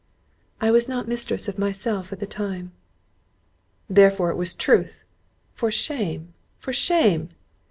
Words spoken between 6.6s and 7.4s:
shame!"